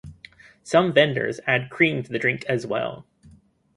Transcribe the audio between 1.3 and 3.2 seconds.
add cream to the drink as well.